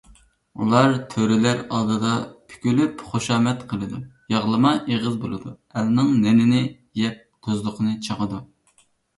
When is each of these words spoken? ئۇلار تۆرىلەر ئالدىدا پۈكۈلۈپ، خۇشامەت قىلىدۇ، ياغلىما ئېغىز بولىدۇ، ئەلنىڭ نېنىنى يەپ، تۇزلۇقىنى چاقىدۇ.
ئۇلار 0.61 0.93
تۆرىلەر 1.09 1.59
ئالدىدا 1.75 2.13
پۈكۈلۈپ، 2.53 3.03
خۇشامەت 3.11 3.61
قىلىدۇ، 3.73 4.01
ياغلىما 4.37 4.73
ئېغىز 4.79 5.21
بولىدۇ، 5.27 5.53
ئەلنىڭ 5.75 6.11
نېنىنى 6.25 6.65
يەپ، 7.03 7.21
تۇزلۇقىنى 7.49 7.97
چاقىدۇ. 8.09 8.45